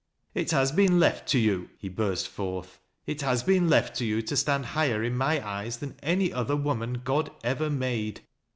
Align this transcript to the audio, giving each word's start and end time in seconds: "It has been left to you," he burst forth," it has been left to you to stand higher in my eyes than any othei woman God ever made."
"It 0.33 0.49
has 0.49 0.71
been 0.71 0.99
left 0.99 1.27
to 1.29 1.37
you," 1.37 1.69
he 1.77 1.87
burst 1.87 2.27
forth," 2.27 2.79
it 3.05 3.21
has 3.21 3.43
been 3.43 3.69
left 3.69 3.95
to 3.97 4.03
you 4.05 4.23
to 4.23 4.35
stand 4.35 4.65
higher 4.65 5.03
in 5.03 5.15
my 5.15 5.47
eyes 5.47 5.77
than 5.77 5.95
any 6.01 6.29
othei 6.29 6.59
woman 6.59 7.01
God 7.05 7.29
ever 7.43 7.69
made." 7.69 8.21